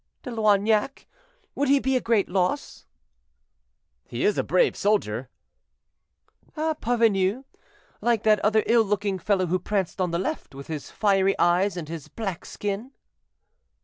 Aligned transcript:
"De 0.23 0.31
Loignac! 0.31 1.05
would 1.53 1.69
he 1.69 1.77
be 1.79 1.95
a 1.95 2.01
great 2.01 2.27
loss?" 2.27 2.87
"He 4.07 4.25
is 4.25 4.35
a 4.35 4.43
brave 4.43 4.75
soldier." 4.75 5.29
"A 6.57 6.73
parvenu, 6.73 7.43
like 8.01 8.23
that 8.23 8.39
other 8.43 8.63
ill 8.65 8.81
looking 8.83 9.19
fellow 9.19 9.45
who 9.45 9.59
pranced 9.59 10.01
on 10.01 10.09
the 10.09 10.17
left, 10.17 10.55
with 10.55 10.65
his 10.65 10.89
fiery 10.89 11.37
eyes 11.37 11.77
and 11.77 11.87
his 11.87 12.07
black 12.07 12.45
skin." 12.45 12.93